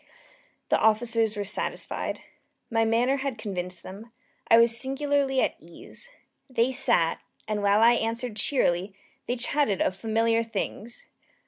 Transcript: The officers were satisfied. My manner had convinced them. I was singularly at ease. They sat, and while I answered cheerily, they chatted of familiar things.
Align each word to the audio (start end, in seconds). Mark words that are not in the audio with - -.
The 0.69 0.79
officers 0.79 1.37
were 1.37 1.43
satisfied. 1.43 2.21
My 2.71 2.85
manner 2.85 3.17
had 3.17 3.37
convinced 3.37 3.83
them. 3.83 4.11
I 4.47 4.57
was 4.57 4.75
singularly 4.75 5.41
at 5.41 5.55
ease. 5.61 6.09
They 6.49 6.71
sat, 6.71 7.21
and 7.47 7.61
while 7.61 7.81
I 7.81 7.93
answered 7.93 8.35
cheerily, 8.37 8.95
they 9.27 9.35
chatted 9.35 9.79
of 9.79 9.95
familiar 9.95 10.41
things. 10.41 11.05